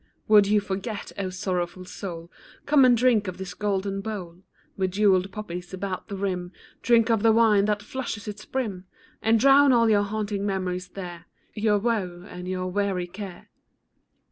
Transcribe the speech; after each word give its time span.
Would 0.27 0.47
you 0.47 0.59
forget, 0.59 1.11
oh 1.19 1.29
sorrowful 1.29 1.85
soul, 1.85 2.31
Come 2.65 2.85
and 2.85 2.97
drink 2.97 3.27
of 3.27 3.37
this 3.37 3.53
golden 3.53 4.01
bowl, 4.01 4.41
With 4.75 4.93
jewelled 4.93 5.31
poppies 5.31 5.75
about 5.75 6.07
the 6.07 6.15
rim, 6.15 6.51
Drink 6.81 7.11
of 7.11 7.21
the 7.21 7.31
wine 7.31 7.65
that 7.65 7.83
flushes 7.83 8.27
its 8.27 8.43
brim, 8.43 8.85
And 9.21 9.39
drown 9.39 9.71
all 9.71 9.91
your 9.91 10.01
haunting 10.01 10.43
memories 10.43 10.87
there, 10.87 11.27
Your 11.53 11.77
woe 11.77 12.25
and 12.27 12.47
your 12.47 12.65
weary 12.65 13.05
care. 13.05 13.49